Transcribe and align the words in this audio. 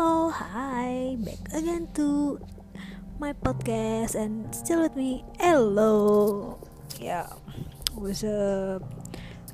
Halo, 0.00 0.32
hi, 0.32 1.20
back 1.20 1.52
again 1.52 1.84
to 1.92 2.40
my 3.20 3.36
podcast 3.36 4.16
and 4.16 4.48
still 4.48 4.80
with 4.80 4.96
me, 4.96 5.28
hello. 5.36 6.56
Ya, 6.96 7.04
yeah, 7.04 7.28
what's 7.92 8.24
up? 8.24 8.80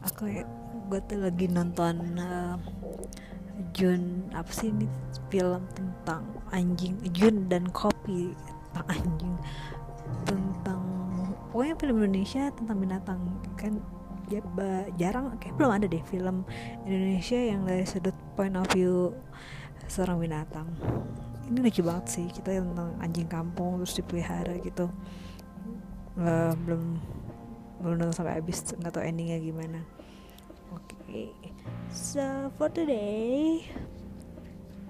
Aku 0.06 0.30
ya, 0.30 0.46
gue 0.86 1.02
tuh 1.10 1.18
lagi 1.18 1.50
nonton 1.50 2.14
uh, 2.22 2.54
Jun 3.74 4.30
apa 4.38 4.46
sih 4.54 4.70
ini 4.70 4.86
film 5.34 5.66
tentang 5.74 6.22
anjing 6.54 6.94
Jun 7.10 7.50
dan 7.50 7.66
kopi 7.74 8.30
tentang 8.70 8.86
anjing 9.02 9.34
tentang 10.30 10.82
pokoknya 11.50 11.74
film 11.74 12.06
Indonesia 12.06 12.54
tentang 12.54 12.78
binatang 12.78 13.20
kan 13.58 13.82
ya 14.30 14.38
jarang 14.94 15.34
kayak 15.42 15.58
belum 15.58 15.74
ada 15.74 15.90
deh 15.90 16.06
film 16.06 16.46
Indonesia 16.86 17.34
yang 17.34 17.66
dari 17.66 17.82
sudut 17.82 18.14
point 18.38 18.54
of 18.54 18.66
view 18.70 19.10
seorang 19.86 20.18
binatang. 20.18 20.68
Ini 21.46 21.62
lucu 21.62 21.84
banget 21.84 22.06
sih 22.10 22.26
kita 22.32 22.58
tentang 22.58 22.98
anjing 22.98 23.28
kampung 23.30 23.78
terus 23.82 23.94
dipelihara 23.94 24.56
gitu. 24.64 24.90
Uh, 26.16 26.56
belum 26.64 26.96
belum 27.84 27.94
nonton 28.00 28.16
sampai 28.16 28.40
habis 28.40 28.64
nggak 28.72 28.92
tahu 28.92 29.04
endingnya 29.04 29.38
gimana. 29.38 29.84
Oke 30.74 30.96
okay. 31.06 31.28
so 31.94 32.50
for 32.58 32.66
today 32.66 33.62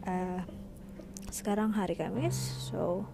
uh, 0.08 0.40
sekarang 1.28 1.68
hari 1.74 1.92
Kamis 1.92 2.34
so 2.72 3.04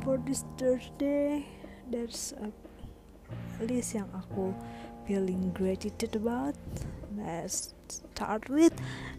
for 0.00 0.16
this 0.24 0.48
Thursday 0.56 1.44
there's 1.92 2.32
a 2.40 2.48
list 3.60 3.92
yang 3.92 4.08
aku 4.16 4.56
feeling 5.04 5.52
gratitude 5.52 6.16
about 6.16 6.56
let's 7.18 7.74
start 7.88 8.48
with 8.48 8.72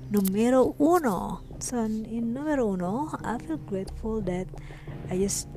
numero 0.09 0.75
uno. 0.79 1.41
So 1.59 1.83
in 1.85 2.33
numero 2.33 2.73
uno, 2.73 3.13
I 3.23 3.37
feel 3.37 3.57
grateful 3.57 4.21
that 4.25 4.47
I 5.09 5.17
just 5.17 5.47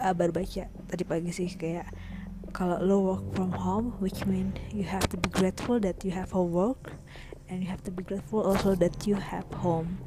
uh, 0.00 0.14
baru 0.14 0.32
baca 0.34 0.66
tadi 0.90 1.04
pagi 1.06 1.30
sih 1.30 1.52
kayak 1.54 1.90
kalau 2.56 2.80
lo 2.80 2.96
work 3.04 3.24
from 3.36 3.52
home, 3.52 3.94
which 4.00 4.24
mean 4.24 4.56
you 4.72 4.82
have 4.82 5.04
to 5.12 5.20
be 5.20 5.28
grateful 5.28 5.76
that 5.78 6.00
you 6.02 6.10
have 6.10 6.32
a 6.32 6.42
work, 6.42 6.96
and 7.46 7.60
you 7.62 7.68
have 7.68 7.84
to 7.84 7.92
be 7.92 8.02
grateful 8.02 8.40
also 8.40 8.74
that 8.74 9.06
you 9.06 9.14
have 9.20 9.46
home. 9.60 10.00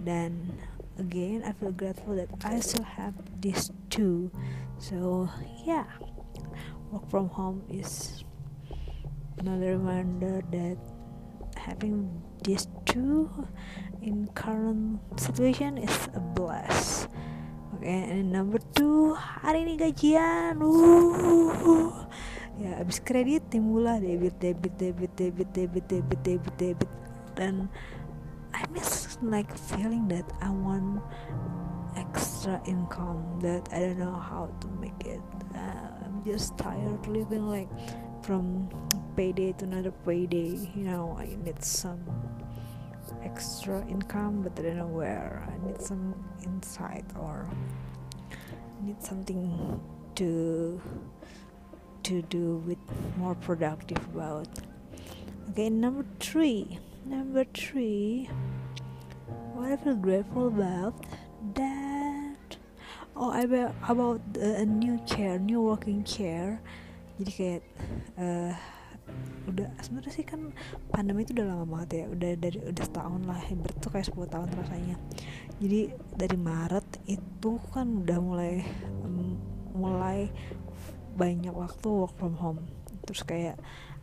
Dan 0.00 0.56
again, 0.96 1.42
I 1.44 1.52
feel 1.52 1.74
grateful 1.74 2.16
that 2.16 2.30
I 2.46 2.62
still 2.62 2.86
have 2.86 3.12
these 3.42 3.74
two. 3.90 4.30
So 4.78 5.28
yeah, 5.66 5.90
work 6.88 7.04
from 7.10 7.28
home 7.28 7.66
is 7.68 8.22
another 9.36 9.76
reminder 9.76 10.40
that 10.54 10.78
having 11.70 12.10
these 12.42 12.66
two 12.82 13.30
in 14.02 14.26
current 14.34 14.98
situation 15.14 15.78
is 15.78 16.10
a 16.18 16.20
bless. 16.20 17.06
Okay 17.78 18.10
and 18.10 18.34
number 18.34 18.58
two 18.74 19.14
hari 19.14 19.62
ini 19.62 19.78
gajian. 19.78 20.58
Uh 20.58 22.10
ya 22.58 22.82
abis 22.82 22.98
kredit 23.00 23.46
timbullah 23.48 24.02
debit 24.02 24.36
debit 24.42 24.74
debit 24.76 25.12
debit 25.14 25.48
debit 25.54 25.84
debit 25.86 26.20
debit 26.26 26.54
debit. 26.58 26.90
Dan 27.38 27.70
I 28.50 28.66
miss 28.74 29.16
like 29.22 29.54
feeling 29.54 30.10
that 30.10 30.26
I 30.42 30.50
want 30.50 30.98
extra 31.94 32.58
income 32.66 33.38
that 33.46 33.70
I 33.70 33.78
don't 33.86 34.02
know 34.02 34.18
how 34.18 34.50
to 34.50 34.66
make 34.82 34.98
it. 35.06 35.22
Uh, 35.54 36.02
I'm 36.02 36.26
just 36.26 36.58
tired 36.58 37.06
living 37.06 37.46
like 37.46 37.70
from 38.26 38.68
payday 39.16 39.52
to 39.52 39.64
another 39.64 39.92
payday 40.04 40.54
you 40.74 40.84
know 40.84 41.16
i 41.18 41.26
need 41.44 41.62
some 41.62 42.00
extra 43.24 43.84
income 43.88 44.42
but 44.42 44.58
i 44.58 44.62
don't 44.62 44.76
know 44.76 44.86
where. 44.86 45.42
I 45.46 45.66
need 45.66 45.80
some 45.80 46.14
insight 46.44 47.04
or 47.18 47.48
need 48.82 49.02
something 49.02 49.80
to 50.16 50.80
to 52.02 52.22
do 52.22 52.62
with 52.66 52.78
more 53.18 53.34
productive 53.34 53.98
about. 54.14 54.48
Okay 55.50 55.68
number 55.68 56.04
three. 56.18 56.78
Number 57.04 57.44
three. 57.44 58.28
What 59.54 59.72
i 59.72 59.76
feel 59.76 59.96
grateful 59.96 60.48
about 60.48 60.94
that 61.54 62.56
oh 63.16 63.30
i 63.30 63.44
about 63.88 64.20
a 64.36 64.64
new 64.64 64.98
chair 65.04 65.38
new 65.38 65.60
working 65.60 66.04
chair. 66.04 66.60
Jadi 67.20 67.32
kayak 67.36 67.62
uh, 68.16 68.56
udah 69.50 69.68
sebenarnya 69.82 70.12
sih 70.14 70.26
kan 70.26 70.54
pandemi 70.94 71.26
itu 71.26 71.34
udah 71.34 71.46
lama 71.48 71.64
banget 71.66 71.90
ya. 71.92 72.04
Udah 72.12 72.30
dari 72.38 72.58
udah 72.60 72.84
setahun 72.84 73.22
lah 73.26 73.38
hampir 73.40 73.72
tuh 73.82 73.90
kayak 73.90 74.06
10 74.08 74.34
tahun 74.34 74.48
rasanya. 74.54 74.96
Jadi 75.58 75.80
dari 76.14 76.38
Maret 76.38 76.88
itu 77.10 77.52
kan 77.74 77.86
udah 78.06 78.18
mulai 78.22 78.62
um, 79.02 79.36
mulai 79.74 80.30
banyak 81.16 81.52
waktu 81.52 81.88
work 81.88 82.14
from 82.16 82.38
home. 82.38 82.60
Terus 83.04 83.22
kayak 83.26 83.56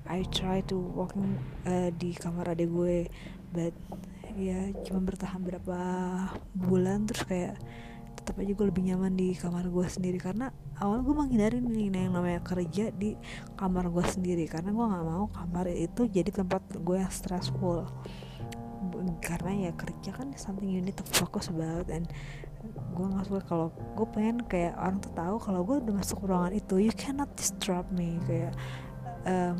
I 0.08 0.24
try 0.32 0.64
to 0.72 0.78
working 0.80 1.36
uh, 1.68 1.92
di 1.92 2.16
kamar 2.16 2.56
adik 2.56 2.72
gue 2.72 3.12
but 3.52 3.76
ya 4.38 4.70
cuma 4.86 5.02
bertahan 5.02 5.42
berapa 5.42 5.80
bulan 6.54 7.10
terus 7.10 7.26
kayak 7.26 7.56
tetap 8.20 8.38
aja 8.38 8.52
gue 8.52 8.68
lebih 8.68 8.84
nyaman 8.92 9.16
di 9.16 9.32
kamar 9.36 9.68
gue 9.72 9.86
sendiri. 9.88 10.20
Karena 10.20 10.52
awal 10.78 11.02
gue 11.02 11.16
menghindari 11.16 11.58
nih 11.58 11.90
yang 11.90 12.14
namanya 12.14 12.42
kerja 12.46 12.94
di 12.94 13.18
kamar 13.58 13.90
gue 13.90 14.06
sendiri. 14.06 14.46
Karena 14.46 14.74
gue 14.74 14.86
nggak 14.86 15.06
mau 15.06 15.26
kamar 15.32 15.66
itu 15.74 16.06
jadi 16.10 16.30
tempat 16.30 16.62
gue 16.78 16.98
yang 16.98 17.14
stressful. 17.14 17.90
Karena 19.22 19.70
ya 19.70 19.72
kerja 19.74 20.14
kan 20.14 20.32
something 20.38 20.70
you 20.70 20.82
need 20.82 20.98
to 20.98 21.06
focus 21.18 21.50
about 21.50 21.90
and 21.90 22.06
gue 22.68 23.06
nggak 23.06 23.26
suka 23.30 23.42
kalau 23.46 23.68
gue 23.74 24.08
pengen 24.14 24.42
kayak 24.50 24.74
orang 24.78 24.98
tuh 24.98 25.14
tahu 25.14 25.36
kalau 25.38 25.62
gue 25.62 25.78
udah 25.82 25.94
masuk 26.02 26.26
ruangan 26.26 26.54
itu 26.54 26.76
you 26.82 26.94
cannot 26.94 27.30
disturb 27.38 27.86
me. 27.94 28.22
Kayak 28.30 28.54
um, 29.26 29.58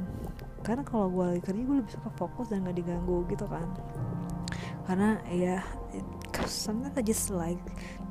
karena 0.62 0.84
kalau 0.86 1.08
gue 1.10 1.26
lagi 1.38 1.42
kerja 1.46 1.62
gue 1.64 1.78
lebih 1.82 1.94
suka 1.94 2.10
fokus 2.18 2.50
dan 2.50 2.66
gak 2.66 2.78
diganggu 2.78 3.26
gitu 3.30 3.46
kan. 3.50 3.68
Karena 4.88 5.20
ya 5.30 5.60
sometimes 6.46 6.96
I 6.96 7.04
just 7.04 7.28
like 7.34 7.60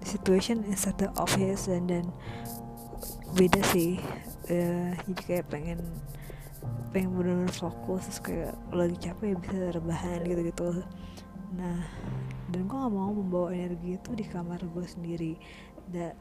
the 0.03 0.06
situation 0.06 0.67
inside 0.67 0.99
the 0.99 1.09
office 1.17 1.71
and 1.71 1.88
then 1.88 2.06
beda 3.36 3.60
sih. 3.69 4.00
Uh, 4.48 4.97
jadi 5.04 5.22
kayak 5.28 5.44
pengen 5.52 5.80
pengen 6.91 7.12
benar-benar 7.12 7.52
fokus 7.52 8.08
terus 8.08 8.20
kayak 8.24 8.52
lagi 8.72 8.97
capek 8.97 9.26
ya 9.32 9.36
bisa 9.36 9.56
rebahan 9.76 10.20
gitu-gitu. 10.24 10.80
Nah 11.52 11.84
dan 12.46 12.60
gue 12.64 12.78
gak 12.78 12.94
mau 12.94 13.12
membawa 13.12 13.52
energi 13.52 14.00
itu 14.00 14.10
di 14.16 14.25
kamar 14.25 14.64
gue 14.64 14.86
sendiri. 14.88 15.36
Dan 15.92 16.16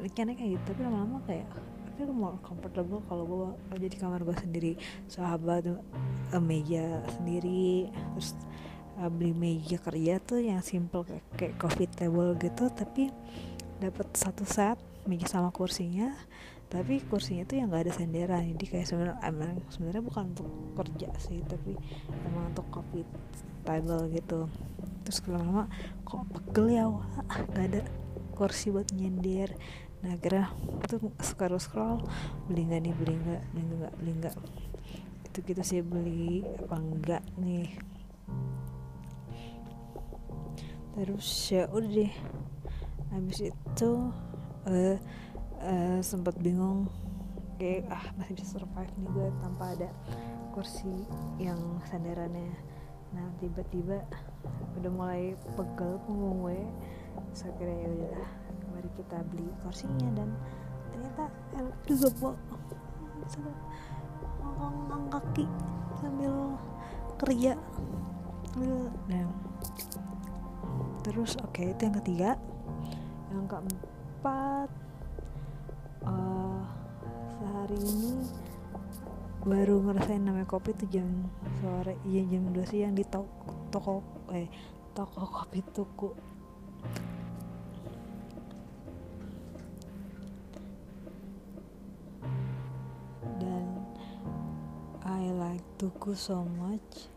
rencananya 0.00 0.38
kayak 0.38 0.50
gitu 0.56 0.64
tapi 0.72 0.80
lama-lama 0.86 1.18
kayak 1.26 1.46
tapi 1.90 2.00
gue 2.06 2.16
mau 2.16 2.36
comfortable 2.44 3.00
kalau 3.10 3.24
gue 3.26 3.48
aja 3.74 3.86
di 3.90 3.98
kamar 3.98 4.20
gue 4.22 4.36
sendiri. 4.38 4.72
Sahabat 5.10 5.66
uh, 5.66 6.42
meja 6.42 7.02
sendiri 7.18 7.90
terus 8.14 8.38
uh, 9.02 9.10
beli 9.10 9.34
meja 9.34 9.82
kerja 9.82 10.22
tuh 10.22 10.40
yang 10.40 10.62
simple 10.62 11.02
kayak, 11.02 11.24
kayak 11.34 11.54
coffee 11.58 11.90
table 11.90 12.38
gitu 12.38 12.70
tapi 12.70 13.10
dapat 13.78 14.08
satu 14.16 14.44
set 14.46 14.78
meja 15.06 15.28
sama 15.28 15.54
kursinya. 15.54 16.12
Tapi 16.66 16.98
kursinya 17.06 17.46
tuh 17.46 17.62
yang 17.62 17.70
gak 17.70 17.86
ada 17.86 17.94
senderan 17.94 18.42
jadi 18.58 18.64
kayak 18.66 18.86
sebenarnya 18.90 19.16
emang 19.22 19.62
sebenarnya 19.70 20.02
bukan 20.02 20.24
untuk 20.34 20.48
kerja 20.74 21.08
sih 21.22 21.38
tapi 21.46 21.78
emang 22.26 22.50
untuk 22.50 22.66
coffee 22.74 23.06
table 23.62 24.10
gitu. 24.10 24.50
Terus 25.06 25.18
lama-lama 25.30 25.70
kok 26.02 26.26
pegel 26.34 26.66
ya 26.74 26.84
wah 26.90 27.06
gak 27.54 27.66
ada 27.70 27.80
kursi 28.34 28.68
buat 28.74 28.90
nyender 28.92 29.54
nah 30.04 30.12
akhirnya 30.12 30.52
tuh 30.84 31.08
scroll 31.24 31.56
scroll 31.56 32.04
beli 32.52 32.68
nggak 32.68 32.84
nih 32.84 32.94
beli 33.00 33.14
nggak 33.16 33.42
beli 33.54 33.64
nggak 33.80 33.92
beli 33.96 34.12
nggak. 34.18 34.36
Itu 35.30 35.38
kita 35.46 35.62
sih 35.62 35.80
beli 35.86 36.42
apa 36.66 36.76
enggak 36.82 37.22
nih. 37.38 37.78
Terus 40.98 41.28
ya 41.48 41.70
udah 41.70 41.90
deh 41.94 42.12
habis 43.14 43.50
itu 43.50 43.90
uh, 44.66 44.96
uh, 45.62 45.98
sempat 46.02 46.34
bingung 46.42 46.90
kayak 47.56 47.88
ah 47.88 48.04
masih 48.20 48.36
bisa 48.36 48.60
survive 48.60 48.92
nih 49.00 49.08
gue 49.16 49.28
tanpa 49.40 49.72
ada 49.72 49.88
kursi 50.52 50.92
yang 51.40 51.58
sandarannya. 51.88 52.52
Nah 53.16 53.26
tiba-tiba 53.40 54.04
udah 54.76 54.90
mulai 54.92 55.22
pegel 55.56 55.96
punggung 56.04 56.44
gue 56.44 56.60
saya 57.32 57.52
kira 57.56 57.72
ya 57.72 57.88
udah 57.88 58.28
mari 58.76 58.90
kita 58.96 59.16
beli 59.32 59.48
kursinya 59.64 60.08
dan 60.16 60.28
ternyata 60.92 61.24
juga 61.88 62.08
bu 62.20 62.28
ngangkang 64.56 65.04
kaki 65.12 65.46
sambil 66.00 66.32
kerja. 67.16 67.52
Nah. 69.08 69.28
Terus 71.04 71.38
oke 71.38 71.54
okay, 71.54 71.72
itu 71.72 71.80
yang 71.86 71.96
ketiga 72.02 72.30
yang 73.34 73.46
keempat 73.50 74.68
uh, 76.06 76.62
sehari 77.38 77.78
ini 77.78 78.12
baru 79.46 79.78
ngerasain 79.78 80.26
namanya 80.26 80.50
kopi 80.50 80.74
tuh 80.74 80.90
jam 80.90 81.06
sore 81.62 81.94
iya 82.02 82.26
jam 82.26 82.50
2 82.50 82.66
siang 82.66 82.98
di 82.98 83.06
toko 83.06 83.54
toko 83.70 84.02
eh 84.34 84.50
toko 84.96 85.22
kopi 85.28 85.60
tuku. 85.76 86.10
Dan 93.36 93.66
I 95.04 95.28
like 95.36 95.66
tuku 95.76 96.16
so 96.16 96.48
much. 96.56 97.15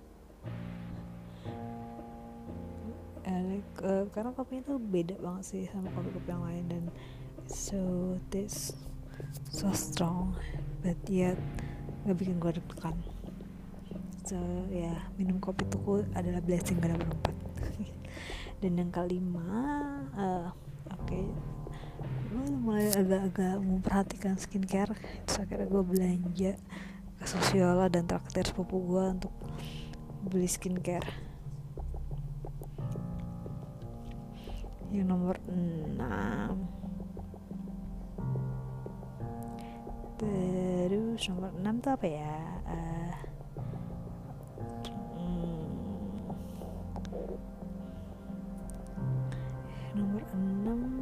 Uh, 3.84 4.06
karena 4.12 4.32
kopinya 4.34 4.64
tuh 4.66 4.78
beda 4.80 5.16
banget 5.20 5.44
sih 5.46 5.64
sama 5.70 5.92
kopi-kopi 5.94 6.30
yang 6.30 6.44
lain 6.46 6.66
dan 6.70 6.84
so 7.50 7.80
this 8.32 8.76
so 9.50 9.68
strong 9.76 10.38
but 10.80 11.00
yet 11.10 11.36
gak 12.08 12.16
bikin 12.16 12.40
gue 12.40 12.56
deg-degan. 12.56 12.96
So 14.24 14.38
ya 14.70 14.94
yeah, 14.94 15.00
minum 15.20 15.42
kopi 15.42 15.68
tuku 15.68 16.06
adalah 16.16 16.40
blessing 16.40 16.80
pada 16.80 16.96
berempat 16.96 17.36
dan 18.62 18.72
yang 18.80 18.92
kelima 18.94 19.50
uh, 20.16 20.50
oke. 20.94 21.06
Okay, 21.10 21.28
gue 22.30 22.46
mulai 22.62 22.88
agak-agak 22.94 23.56
memperhatikan 23.60 24.36
skincare. 24.40 24.96
Terus 25.28 25.38
akhirnya 25.44 25.68
gue 25.68 25.84
belanja 25.84 26.52
ke 27.20 27.26
Sosiola 27.28 27.92
dan 27.92 28.08
traktir 28.08 28.48
sepupu 28.48 28.80
gue 28.80 29.06
untuk 29.20 29.34
beli 30.24 30.48
skincare 30.48 31.29
yang 34.90 35.06
nomor 35.06 35.38
6 35.46 35.98
terus 40.18 41.22
nomor 41.30 41.54
6 41.54 41.86
tuh 41.86 41.92
apa 41.94 42.08
ya? 42.10 42.38
Uh, 42.66 43.14
nomor 49.94 50.26
6 50.34 51.00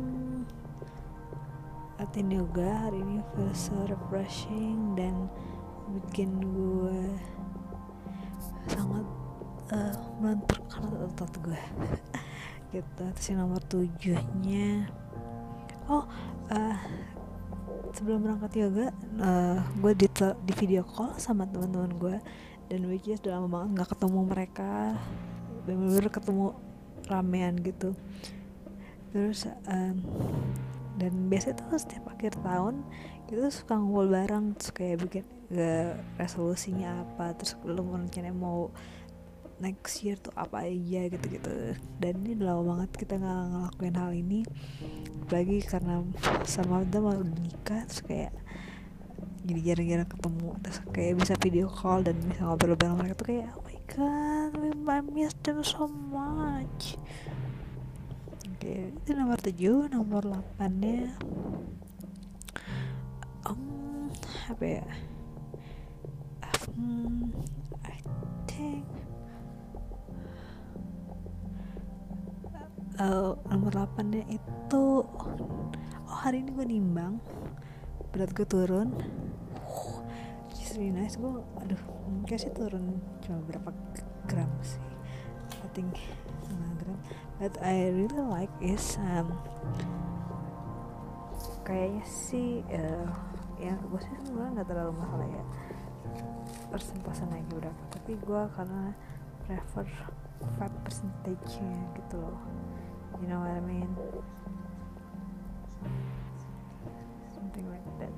latihan 1.98 2.30
yoga 2.30 2.70
hari 2.88 3.00
ini 3.02 3.24
feels 3.34 3.72
so 3.72 3.78
refreshing 3.88 5.00
dan 5.00 5.32
bikin 5.96 6.44
gue 6.44 7.02
sangat 8.68 9.08
uh, 9.72 9.96
melenturkan 10.20 10.92
otot 11.08 11.32
gue 11.40 11.62
gitu 12.72 13.04
terus 13.16 13.28
yang 13.32 13.48
nomor 13.48 13.62
tujuhnya. 13.66 14.92
Oh 15.88 16.04
uh, 16.52 16.78
sebelum 17.96 18.28
berangkat 18.28 18.52
yoga 18.60 18.88
uh, 19.24 19.60
gue 19.80 19.94
di, 19.96 20.08
di 20.44 20.54
video 20.56 20.84
call 20.84 21.16
sama 21.18 21.48
teman-teman 21.48 21.94
gue 21.96 22.18
dan 22.68 22.80
which 22.92 23.08
is 23.08 23.24
udah 23.24 23.40
lama 23.40 23.48
banget 23.48 23.70
nggak 23.80 23.90
ketemu 23.96 24.20
mereka. 24.28 24.72
Bener-bener 25.64 26.08
ketemu 26.12 26.46
ramean 27.08 27.54
gitu. 27.64 27.90
Terus 29.16 29.48
um, 29.68 30.04
dan 30.98 31.14
biasanya 31.30 31.62
tuh 31.62 31.78
setiap 31.78 32.10
akhir 32.10 32.36
tahun 32.42 32.82
kita 33.30 33.54
suka 33.54 33.78
ngumpul 33.78 34.10
bareng 34.10 34.58
terus 34.58 34.72
kayak 34.74 34.98
bikin 35.06 35.26
uh, 35.54 35.94
resolusinya 36.18 37.06
apa 37.06 37.38
terus 37.38 37.54
lu 37.64 37.86
rencananya 37.86 38.34
mau 38.34 38.74
next 39.58 40.06
year 40.06 40.18
tuh 40.18 40.34
apa 40.38 40.66
aja 40.66 41.10
gitu-gitu. 41.10 41.78
Dan 41.98 42.14
ini 42.24 42.38
udah 42.38 42.48
lama 42.54 42.64
banget 42.76 42.92
kita 43.06 43.14
nggak 43.18 43.42
ngelakuin 43.54 43.96
hal 43.98 44.12
ini. 44.14 44.40
Lagi 45.28 45.58
karena 45.66 46.06
sama 46.46 46.86
udah 46.86 47.02
mau 47.02 47.22
nikah 47.22 47.84
terus 47.90 48.02
kayak 48.06 48.34
jadi 49.48 49.74
jarang-jarang 49.74 50.10
ketemu. 50.10 50.50
Terus 50.62 50.78
kayak 50.94 51.14
bisa 51.22 51.34
video 51.42 51.66
call 51.70 52.06
dan 52.06 52.16
bisa 52.22 52.42
ngobrol 52.46 52.78
bareng 52.78 52.98
mereka 52.98 53.16
tuh 53.18 53.28
kayak 53.34 53.50
oh 53.56 53.64
my 53.66 53.80
god 53.92 54.52
I 54.88 55.02
miss 55.04 55.36
them 55.44 55.62
so 55.66 55.90
much. 55.90 56.96
Oke 58.58 58.74
okay, 58.74 58.80
itu 58.90 59.10
nomor 59.14 59.38
7 59.38 59.94
nomor 59.94 60.24
8 60.60 60.82
nya 60.82 61.14
um, 63.46 64.10
apa 64.50 64.66
ya? 64.66 64.88
Um, 66.78 67.32
I 67.86 67.98
think 68.50 68.97
uh, 73.02 73.38
nomor 73.50 73.72
8 73.74 74.14
nya 74.14 74.24
itu 74.30 74.86
oh 76.08 76.18
hari 76.18 76.42
ini 76.42 76.52
gue 76.54 76.66
nimbang. 76.66 77.22
Berat 78.14 78.34
gue 78.34 78.48
turun. 78.50 78.94
Uh, 79.66 80.02
just 80.54 80.78
really 80.78 80.94
nice. 80.94 81.16
Gue 81.18 81.42
aduh 81.62 81.82
mungkin 82.10 82.38
sih 82.38 82.54
turun 82.54 83.02
cuma 83.22 83.40
berapa 83.46 83.70
gram 84.26 84.50
sih. 84.66 84.82
I 85.62 85.68
think 85.74 85.98
5 86.50 86.82
gram. 86.82 86.98
But 87.38 87.54
I 87.62 87.94
really 87.94 88.24
like 88.26 88.54
is 88.62 88.98
um, 88.98 89.38
kayaknya 91.62 92.06
sih 92.10 92.66
uh, 92.74 93.10
ya 93.62 93.78
gue 93.78 94.00
sih 94.02 94.14
sebenarnya 94.26 94.62
nggak 94.62 94.68
terlalu 94.70 94.94
masalah 94.98 95.28
ya. 95.30 95.44
Persentase 96.68 97.24
naik 97.30 97.48
berapa 97.54 97.84
tapi 97.94 98.18
gue 98.18 98.42
karena 98.58 98.92
prefer 99.46 99.88
fat 100.58 100.74
percentage 100.86 101.58
nya 101.62 101.82
gitu 101.98 102.18
loh. 102.22 102.40
You 103.22 103.28
know 103.30 103.42
what 103.42 103.54
I 103.54 103.62
mean? 103.66 103.90
Something 107.34 107.66
like 107.70 107.88
that. 108.02 108.18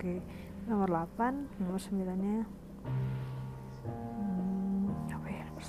Oke 0.00 0.16
okay. 0.16 0.18
nomor 0.64 0.88
8 0.88 1.60
nomor 1.60 1.76
9 1.76 1.92
nya 2.08 2.40
hmm, 3.84 5.12
apa 5.12 5.28
ya 5.28 5.44
nomor 5.44 5.64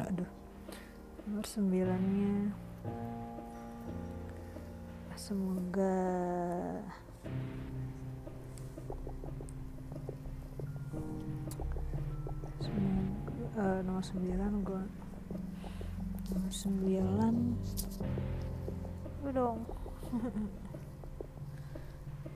9 0.00 0.08
aduh. 0.08 0.30
Nomor 1.28 1.44
9 1.44 1.68
nya 2.16 2.34
semoga 5.20 6.00
uh, 13.56 13.80
nomor 13.84 14.04
9 14.04 14.66
gue 14.66 14.82
nomor 16.30 16.52
9 16.52 16.80
gue 19.20 19.32
dong? 19.32 19.60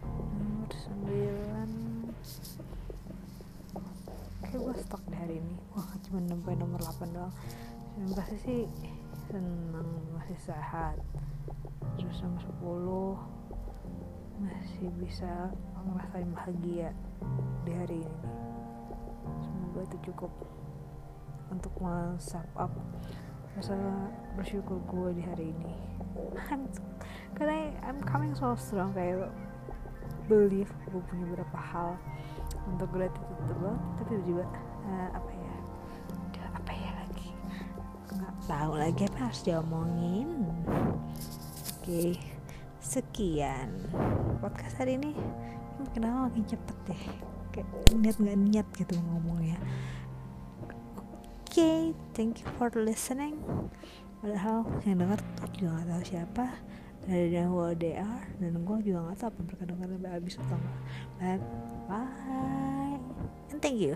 Nomor 0.05 0.69
9 0.69 1.65
kayak 4.45 4.61
gue 4.61 4.75
stok 4.87 5.03
di 5.11 5.17
hari 5.19 5.35
ini. 5.43 5.57
Wah 5.75 5.89
cuma 6.07 6.21
sampai 6.29 6.55
nomor 6.55 6.79
8 6.79 7.11
doang. 7.17 7.35
Yang 7.99 8.13
pasti 8.15 8.37
sih 8.45 8.63
senang 9.31 9.89
masih 10.15 10.39
sehat. 10.45 10.97
Terus 11.99 12.23
nomor 12.23 13.19
10 13.19 14.45
masih 14.45 14.91
bisa 14.99 15.51
ngerasain 15.85 16.31
bahagia 16.35 16.91
di 17.63 17.73
hari 17.73 18.03
ini 18.03 18.19
semoga 19.43 19.81
itu 19.87 19.97
cukup 20.13 20.33
untuk 21.53 21.73
men-sum 21.79 22.45
up 22.57 22.73
rasa 23.55 23.79
bersyukur 24.35 24.83
gue 24.91 25.09
di 25.15 25.23
hari 25.23 25.55
ini. 25.55 25.75
I'm, 26.51 26.67
karena 27.39 27.71
I'm 27.87 28.03
coming 28.03 28.35
so 28.35 28.59
strong 28.59 28.91
kayak 28.95 29.31
believe 30.27 30.71
gue 30.91 31.03
punya 31.07 31.25
beberapa 31.31 31.59
hal 31.59 31.95
untuk 32.67 32.91
gratitude 32.91 33.51
gue 33.55 33.73
tapi 34.03 34.13
juga 34.27 34.45
uh, 34.91 35.09
apa 35.15 35.31
ya 35.31 35.55
apa 36.55 36.71
ya 36.75 36.91
lagi? 36.99 37.31
Nggak 38.11 38.35
tahu 38.51 38.73
lagi 38.75 39.03
apa 39.07 39.19
harus 39.31 39.41
diomongin. 39.47 40.29
Oke 41.79 41.87
okay. 41.87 42.11
sekian 42.83 43.71
podcast 44.43 44.83
hari 44.83 44.99
ini. 44.99 45.15
Kenapa 45.95 46.27
makin 46.27 46.43
cepet 46.49 46.77
deh 46.91 47.34
kayak 47.55 47.69
niat 47.95 48.17
nggak 48.19 48.39
niat 48.51 48.67
gitu 48.75 48.99
ngomongnya. 48.99 49.59
Okay, 51.47 51.95
thank 52.19 52.43
you 52.43 52.49
for 52.59 52.67
listening. 52.75 53.39
Padahal 54.19 54.67
yang 54.83 54.99
denger 55.07 55.23
juga 55.55 55.71
gak 55.79 55.87
tahu 55.87 56.03
siapa. 56.03 56.45
Dari 57.05 57.37
yang 57.37 57.55
they 57.79 57.95
are 57.95 58.27
dan 58.43 58.65
gue 58.65 58.79
juga 58.83 59.13
gak 59.13 59.19
tahu 59.23 59.29
apa 59.31 59.41
mereka 59.45 59.63
denger 59.71 59.89
sampai 59.95 60.11
habis 60.11 60.35
atau 60.41 60.59
enggak 61.21 61.41
bye. 61.87 62.99
And 63.53 63.61
thank 63.63 63.79
you 63.79 63.95